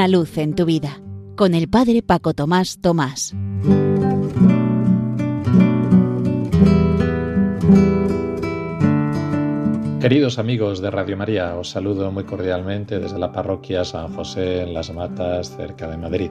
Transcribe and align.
Una 0.00 0.08
luz 0.08 0.38
en 0.38 0.54
tu 0.54 0.64
vida 0.64 0.98
con 1.36 1.52
el 1.52 1.68
Padre 1.68 2.02
Paco 2.02 2.32
Tomás 2.32 2.80
Tomás. 2.80 3.34
Queridos 10.00 10.38
amigos 10.38 10.80
de 10.80 10.90
Radio 10.90 11.18
María, 11.18 11.54
os 11.54 11.68
saludo 11.68 12.10
muy 12.10 12.24
cordialmente 12.24 12.98
desde 12.98 13.18
la 13.18 13.30
parroquia 13.30 13.84
San 13.84 14.14
José 14.14 14.62
en 14.62 14.72
Las 14.72 14.90
Matas, 14.90 15.54
cerca 15.54 15.86
de 15.86 15.98
Madrid. 15.98 16.30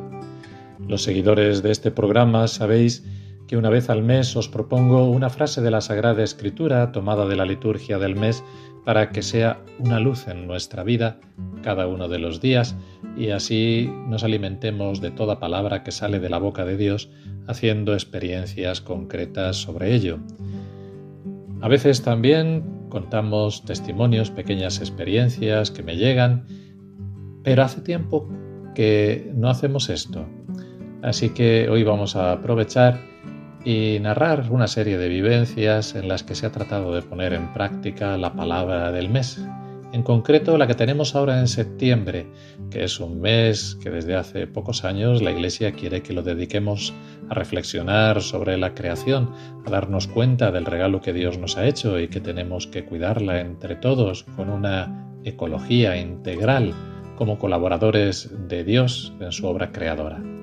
Los 0.87 1.03
seguidores 1.03 1.61
de 1.61 1.69
este 1.69 1.91
programa 1.91 2.47
sabéis 2.47 3.03
que 3.49 3.57
una 3.57 3.71
vez 3.71 3.89
al 3.89 4.03
mes 4.03 4.35
os 4.35 4.47
propongo 4.47 5.09
una 5.09 5.31
frase 5.31 5.59
de 5.61 5.71
la 5.71 5.81
Sagrada 5.81 6.21
Escritura 6.21 6.91
tomada 6.91 7.25
de 7.25 7.35
la 7.35 7.45
liturgia 7.45 7.97
del 7.97 8.15
mes 8.15 8.43
para 8.85 9.09
que 9.09 9.23
sea 9.23 9.63
una 9.79 9.99
luz 9.99 10.27
en 10.27 10.45
nuestra 10.45 10.83
vida 10.83 11.19
cada 11.63 11.87
uno 11.87 12.07
de 12.07 12.19
los 12.19 12.41
días 12.41 12.75
y 13.17 13.29
así 13.31 13.91
nos 14.07 14.23
alimentemos 14.23 15.01
de 15.01 15.09
toda 15.09 15.39
palabra 15.39 15.81
que 15.81 15.91
sale 15.91 16.19
de 16.19 16.29
la 16.29 16.37
boca 16.37 16.63
de 16.63 16.77
Dios 16.77 17.09
haciendo 17.47 17.95
experiencias 17.95 18.81
concretas 18.81 19.57
sobre 19.57 19.95
ello. 19.95 20.19
A 21.61 21.67
veces 21.67 22.03
también 22.03 22.85
contamos 22.89 23.65
testimonios, 23.65 24.29
pequeñas 24.29 24.79
experiencias 24.79 25.71
que 25.71 25.81
me 25.81 25.95
llegan, 25.95 26.45
pero 27.41 27.63
hace 27.63 27.81
tiempo 27.81 28.29
que 28.75 29.31
no 29.33 29.49
hacemos 29.49 29.89
esto. 29.89 30.27
Así 31.01 31.29
que 31.29 31.67
hoy 31.67 31.83
vamos 31.83 32.15
a 32.15 32.33
aprovechar 32.33 33.09
y 33.63 33.99
narrar 33.99 34.45
una 34.49 34.67
serie 34.67 34.97
de 34.97 35.09
vivencias 35.09 35.95
en 35.95 36.07
las 36.07 36.23
que 36.23 36.35
se 36.35 36.45
ha 36.45 36.51
tratado 36.51 36.93
de 36.93 37.01
poner 37.01 37.33
en 37.33 37.53
práctica 37.53 38.17
la 38.17 38.33
palabra 38.33 38.91
del 38.91 39.09
mes. 39.09 39.41
En 39.91 40.03
concreto, 40.03 40.57
la 40.57 40.67
que 40.67 40.75
tenemos 40.75 41.15
ahora 41.15 41.39
en 41.39 41.47
septiembre, 41.47 42.27
que 42.69 42.83
es 42.83 42.99
un 42.99 43.19
mes 43.19 43.75
que 43.81 43.89
desde 43.89 44.15
hace 44.15 44.45
pocos 44.45 44.85
años 44.85 45.21
la 45.23 45.31
Iglesia 45.31 45.71
quiere 45.71 46.03
que 46.03 46.13
lo 46.13 46.21
dediquemos 46.21 46.93
a 47.27 47.33
reflexionar 47.33 48.21
sobre 48.21 48.57
la 48.57 48.75
creación, 48.75 49.31
a 49.65 49.69
darnos 49.71 50.07
cuenta 50.07 50.51
del 50.51 50.65
regalo 50.65 51.01
que 51.01 51.11
Dios 51.11 51.39
nos 51.39 51.57
ha 51.57 51.65
hecho 51.65 51.99
y 51.99 52.07
que 52.07 52.21
tenemos 52.21 52.67
que 52.67 52.85
cuidarla 52.85 53.39
entre 53.39 53.75
todos 53.75 54.25
con 54.35 54.49
una 54.51 55.09
ecología 55.23 55.97
integral 55.97 56.73
como 57.17 57.39
colaboradores 57.39 58.29
de 58.47 58.63
Dios 58.63 59.11
en 59.19 59.31
su 59.31 59.47
obra 59.47 59.71
creadora. 59.71 60.38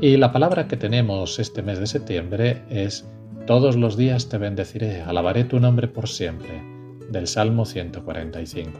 Y 0.00 0.16
la 0.16 0.30
palabra 0.30 0.68
que 0.68 0.76
tenemos 0.76 1.40
este 1.40 1.60
mes 1.60 1.80
de 1.80 1.88
septiembre 1.88 2.62
es 2.70 3.04
Todos 3.48 3.74
los 3.74 3.96
días 3.96 4.28
te 4.28 4.38
bendeciré, 4.38 5.02
alabaré 5.02 5.42
tu 5.42 5.58
nombre 5.58 5.88
por 5.88 6.08
siempre, 6.08 6.62
del 7.10 7.26
Salmo 7.26 7.64
145. 7.64 8.78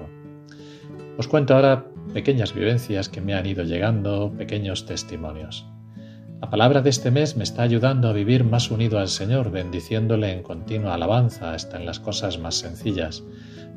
Os 1.19 1.27
cuento 1.27 1.57
ahora 1.57 1.87
pequeñas 2.15 2.55
vivencias 2.55 3.09
que 3.09 3.21
me 3.21 3.35
han 3.35 3.47
ido 3.47 3.65
llegando, 3.65 4.33
pequeños 4.39 4.87
testimonios. 4.87 5.67
La 6.41 6.51
palabra 6.51 6.83
de 6.83 6.91
este 6.91 7.11
mes 7.11 7.37
me 7.37 7.45
está 7.45 7.63
ayudando 7.63 8.09
a 8.09 8.13
vivir 8.13 8.45
más 8.45 8.71
unido 8.71 8.99
al 8.99 9.09
Señor, 9.09 9.51
bendiciéndole 9.51 10.33
en 10.33 10.43
continua 10.43 10.95
alabanza 10.95 11.53
hasta 11.53 11.79
en 11.79 11.87
las 11.87 12.01
cosas 12.01 12.39
más 12.39 12.55
sencillas, 12.55 13.25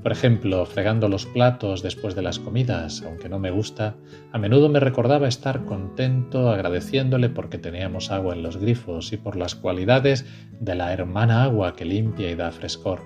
por 0.04 0.12
ejemplo, 0.12 0.66
fregando 0.66 1.08
los 1.08 1.28
platos 1.28 1.84
después 1.84 2.16
de 2.16 2.24
las 2.24 2.40
comidas, 2.40 3.04
aunque 3.06 3.30
no 3.30 3.38
me 3.38 3.52
gusta, 3.52 3.96
a 4.32 4.40
menudo 4.40 4.68
me 4.68 4.80
recordaba 4.80 5.28
estar 5.28 5.66
contento 5.66 6.50
agradeciéndole 6.50 7.30
porque 7.30 7.60
teníamos 7.60 8.10
agua 8.10 8.34
en 8.34 8.42
los 8.42 8.58
grifos 8.58 9.14
y 9.14 9.18
por 9.18 9.36
las 9.36 9.54
cualidades 9.54 10.26
de 10.60 10.74
la 10.74 10.92
hermana 10.92 11.44
agua 11.44 11.76
que 11.76 11.86
limpia 11.86 12.32
y 12.32 12.36
da 12.36 12.52
frescor. 12.52 13.02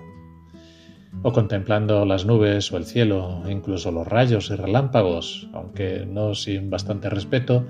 O 1.22 1.32
contemplando 1.32 2.06
las 2.06 2.24
nubes 2.24 2.72
o 2.72 2.78
el 2.78 2.86
cielo, 2.86 3.42
incluso 3.46 3.90
los 3.90 4.06
rayos 4.06 4.50
y 4.50 4.54
relámpagos, 4.54 5.48
aunque 5.52 6.06
no 6.06 6.34
sin 6.34 6.70
bastante 6.70 7.10
respeto, 7.10 7.66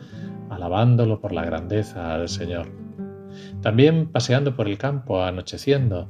alabándolo 0.50 1.20
por 1.20 1.32
la 1.32 1.44
grandeza 1.44 2.18
del 2.18 2.28
Señor. 2.28 2.66
También 3.62 4.06
paseando 4.06 4.56
por 4.56 4.68
el 4.68 4.78
campo 4.78 5.22
anocheciendo, 5.22 6.08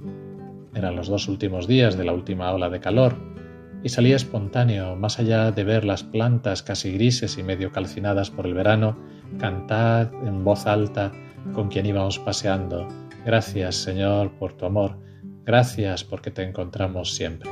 eran 0.75 0.97
los 0.97 1.09
dos 1.09 1.29
últimos 1.29 1.67
días 1.67 1.97
de 1.97 2.05
la 2.05 2.13
última 2.13 2.53
ola 2.53 2.69
de 2.69 2.81
calor, 2.81 3.15
y 3.83 3.89
salía 3.89 4.17
espontáneo, 4.17 4.97
más 4.97 5.19
allá 5.19 5.53
de 5.53 5.65
ver 5.65 5.85
las 5.85 6.03
plantas 6.03 6.63
casi 6.63 6.93
grises 6.93 7.39
y 7.39 7.43
medio 7.43 7.71
calcinadas 7.73 8.31
por 8.31 8.47
el 8.47 8.55
verano, 8.55 8.97
cantar 9.39 10.11
en 10.25 10.45
voz 10.45 10.67
alta 10.67 11.13
con 11.53 11.69
quien 11.69 11.87
íbamos 11.87 12.19
paseando. 12.19 12.89
Gracias, 13.25 13.77
Señor, 13.77 14.33
por 14.39 14.55
tu 14.55 14.67
amor. 14.67 14.99
Gracias 15.45 16.03
porque 16.05 16.31
te 16.31 16.43
encontramos 16.43 17.15
siempre. 17.15 17.51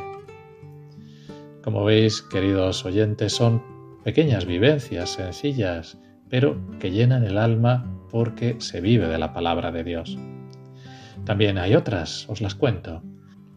Como 1.63 1.85
veis, 1.85 2.21
queridos 2.21 2.85
oyentes, 2.85 3.33
son 3.33 3.63
pequeñas 4.03 4.45
vivencias 4.45 5.11
sencillas, 5.11 5.99
pero 6.29 6.57
que 6.79 6.91
llenan 6.91 7.25
el 7.25 7.39
alma 7.39 7.85
porque 8.11 8.57
se 8.59 8.81
vive 8.81 9.09
de 9.09 9.19
la 9.19 9.33
palabra 9.33 9.73
de 9.73 9.85
Dios. 9.85 10.19
También 11.25 11.59
hay 11.59 11.75
otras, 11.75 12.29
os 12.29 12.41
las 12.41 12.55
cuento. 12.55 13.03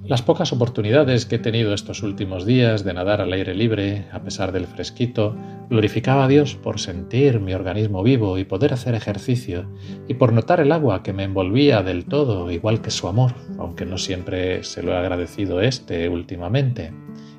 Las 0.04 0.22
pocas 0.22 0.54
oportunidades 0.54 1.26
que 1.26 1.36
he 1.36 1.40
tenido 1.40 1.74
estos 1.74 2.04
últimos 2.04 2.46
días 2.46 2.84
de 2.84 2.94
nadar 2.94 3.20
al 3.20 3.34
aire 3.34 3.56
libre, 3.56 4.06
a 4.12 4.22
pesar 4.22 4.52
del 4.52 4.68
fresquito, 4.68 5.36
glorificaba 5.70 6.26
a 6.26 6.28
Dios 6.28 6.56
por 6.56 6.80
sentir 6.80 7.40
mi 7.40 7.54
organismo 7.54 8.04
vivo 8.04 8.38
y 8.38 8.46
poder 8.46 8.74
hacer 8.74 8.94
ejercicio, 8.94 9.70
y 10.08 10.14
por 10.14 10.34
notar 10.34 10.60
el 10.60 10.72
agua 10.72 11.04
que 11.04 11.14
me 11.14 11.24
envolvía 11.24 11.82
del 11.82 12.06
todo, 12.06 12.52
igual 12.52 12.82
que 12.82 12.92
su 12.92 13.08
amor, 13.08 13.34
aunque 13.58 13.86
no 13.86 13.98
siempre 13.98 14.64
se 14.64 14.84
lo 14.84 14.94
he 14.94 14.98
agradecido 14.98 15.62
este 15.62 16.08
últimamente, 16.08 16.94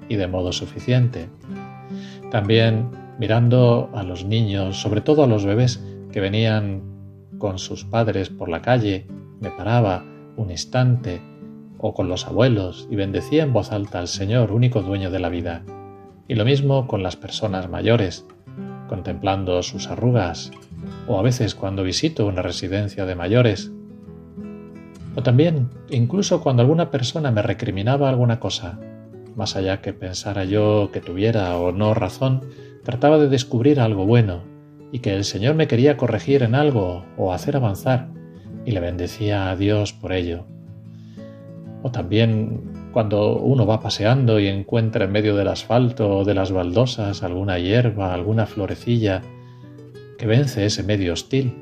y 0.09 0.17
de 0.17 0.27
modo 0.27 0.53
suficiente. 0.53 1.29
También 2.31 2.91
mirando 3.19 3.91
a 3.95 4.03
los 4.03 4.25
niños, 4.25 4.81
sobre 4.81 5.01
todo 5.01 5.25
a 5.25 5.27
los 5.27 5.45
bebés 5.45 5.83
que 6.13 6.21
venían 6.21 6.83
con 7.39 7.59
sus 7.59 7.85
padres 7.85 8.31
por 8.31 8.49
la 8.49 8.63
calle, 8.63 9.07
me 9.41 9.51
paraba 9.51 10.05
un 10.37 10.51
instante 10.51 11.21
o 11.79 11.95
con 11.95 12.09
los 12.09 12.27
abuelos 12.27 12.89
y 12.91 12.97
bendecía 12.97 13.43
en 13.43 13.53
voz 13.53 13.73
alta 13.73 13.99
al 13.99 14.09
Señor, 14.09 14.53
único 14.53 14.83
dueño 14.83 15.11
de 15.11 15.21
la 15.21 15.29
vida. 15.29 15.63
Y 16.27 16.35
lo 16.35 16.45
mismo 16.45 16.87
con 16.87 17.03
las 17.03 17.17
personas 17.17 17.69
mayores, 17.69 18.27
contemplando 18.89 19.63
sus 19.63 19.89
arrugas, 19.89 20.51
o 21.07 21.19
a 21.19 21.23
veces 21.23 21.55
cuando 21.55 21.83
visito 21.83 22.27
una 22.27 22.43
residencia 22.43 23.07
de 23.07 23.15
mayores. 23.15 23.73
O 25.15 25.23
también, 25.23 25.71
incluso 25.91 26.41
cuando 26.41 26.63
alguna 26.63 26.91
persona 26.91 27.31
me 27.31 27.43
recriminaba 27.43 28.09
alguna 28.09 28.41
cosa, 28.41 28.79
más 29.37 29.57
allá 29.57 29.81
que 29.81 29.93
pensara 29.93 30.45
yo 30.45 30.91
que 30.93 31.01
tuviera 31.01 31.57
o 31.59 31.73
no 31.73 31.95
razón, 31.95 32.43
trataba 32.85 33.19
de 33.19 33.29
descubrir 33.29 33.81
algo 33.81 34.07
bueno 34.07 34.43
y 34.93 35.01
que 35.01 35.15
el 35.15 35.25
Señor 35.25 35.55
me 35.55 35.69
quería 35.69 35.97
corregir 35.97 36.43
en 36.43 36.55
algo 36.55 37.05
o 37.17 37.33
hacer 37.33 37.57
avanzar, 37.57 38.09
y 38.65 38.73
le 38.73 38.81
bendecía 38.81 39.51
a 39.51 39.57
Dios 39.57 39.93
por 39.93 40.13
ello. 40.13 40.47
O 41.83 41.91
también 41.91 42.91
cuando 42.93 43.37
uno 43.37 43.67
va 43.67 43.81
paseando 43.81 44.41
y 44.41 44.49
encuentra 44.49 45.05
en 45.05 45.13
medio 45.13 45.37
del 45.37 45.49
asfalto 45.49 46.19
o 46.19 46.25
de 46.25 46.35
las 46.35 46.51
baldosas 46.51 47.23
alguna 47.23 47.59
hierba, 47.59 48.13
alguna 48.13 48.47
florecilla 48.47 49.23
que 50.19 50.27
vence 50.27 50.65
ese 50.65 50.83
medio 50.83 51.13
hostil. 51.13 51.55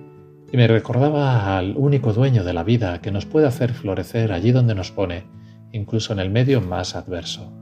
Y 0.50 0.56
me 0.56 0.68
recordaba 0.68 1.58
al 1.58 1.76
único 1.76 2.12
dueño 2.12 2.44
de 2.44 2.52
la 2.52 2.62
vida 2.62 3.00
que 3.00 3.10
nos 3.10 3.26
puede 3.26 3.46
hacer 3.46 3.72
florecer 3.72 4.32
allí 4.32 4.52
donde 4.52 4.74
nos 4.74 4.92
pone, 4.92 5.24
incluso 5.72 6.12
en 6.12 6.20
el 6.20 6.30
medio 6.30 6.60
más 6.60 6.94
adverso. 6.94 7.52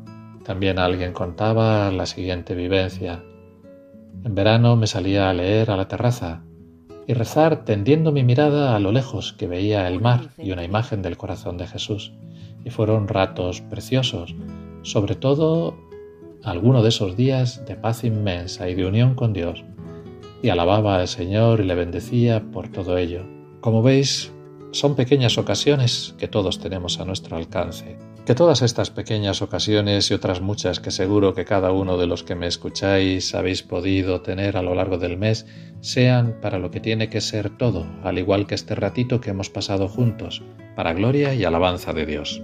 También 0.44 0.78
alguien 0.78 1.12
contaba 1.12 1.90
la 1.90 2.04
siguiente 2.04 2.54
vivencia. 2.54 3.22
En 4.22 4.34
verano 4.34 4.76
me 4.76 4.86
salía 4.86 5.28
a 5.28 5.34
leer 5.34 5.70
a 5.70 5.76
la 5.76 5.88
terraza 5.88 6.44
y 7.06 7.14
rezar 7.14 7.64
tendiendo 7.64 8.12
mi 8.12 8.22
mirada 8.22 8.76
a 8.76 8.78
lo 8.78 8.92
lejos 8.92 9.32
que 9.32 9.46
veía 9.46 9.88
el 9.88 10.00
mar 10.00 10.30
y 10.38 10.52
una 10.52 10.64
imagen 10.64 11.02
del 11.02 11.16
corazón 11.16 11.58
de 11.58 11.66
Jesús 11.66 12.12
y 12.64 12.70
fueron 12.70 13.08
ratos 13.08 13.60
preciosos, 13.60 14.34
sobre 14.82 15.14
todo 15.14 15.76
alguno 16.42 16.82
de 16.82 16.88
esos 16.90 17.16
días 17.16 17.64
de 17.66 17.76
paz 17.76 18.04
inmensa 18.04 18.68
y 18.68 18.74
de 18.74 18.86
unión 18.86 19.14
con 19.14 19.32
Dios, 19.32 19.64
y 20.42 20.48
alababa 20.50 20.96
al 20.96 21.08
Señor 21.08 21.60
y 21.60 21.64
le 21.64 21.74
bendecía 21.74 22.42
por 22.52 22.68
todo 22.68 22.98
ello. 22.98 23.24
Como 23.60 23.82
veis, 23.82 24.32
son 24.72 24.94
pequeñas 24.94 25.38
ocasiones 25.38 26.14
que 26.18 26.28
todos 26.28 26.58
tenemos 26.58 27.00
a 27.00 27.04
nuestro 27.04 27.36
alcance. 27.36 27.96
Que 28.26 28.34
todas 28.34 28.62
estas 28.62 28.90
pequeñas 28.90 29.42
ocasiones 29.42 30.10
y 30.10 30.14
otras 30.14 30.40
muchas 30.40 30.80
que 30.80 30.90
seguro 30.90 31.34
que 31.34 31.44
cada 31.44 31.72
uno 31.72 31.98
de 31.98 32.06
los 32.06 32.22
que 32.22 32.34
me 32.34 32.46
escucháis 32.46 33.34
habéis 33.34 33.62
podido 33.62 34.22
tener 34.22 34.56
a 34.56 34.62
lo 34.62 34.74
largo 34.74 34.96
del 34.96 35.18
mes 35.18 35.46
sean 35.82 36.38
para 36.40 36.58
lo 36.58 36.70
que 36.70 36.80
tiene 36.80 37.10
que 37.10 37.20
ser 37.20 37.50
todo, 37.50 37.86
al 38.02 38.18
igual 38.18 38.46
que 38.46 38.54
este 38.54 38.74
ratito 38.74 39.20
que 39.20 39.28
hemos 39.28 39.50
pasado 39.50 39.88
juntos, 39.88 40.42
para 40.74 40.94
gloria 40.94 41.34
y 41.34 41.44
alabanza 41.44 41.92
de 41.92 42.06
Dios. 42.06 42.42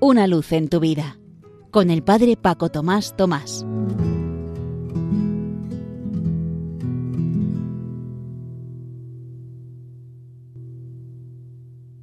Una 0.00 0.26
luz 0.26 0.50
en 0.52 0.68
tu 0.70 0.80
vida, 0.80 1.18
con 1.70 1.90
el 1.90 2.02
Padre 2.02 2.38
Paco 2.38 2.70
Tomás 2.70 3.14
Tomás. 3.18 3.66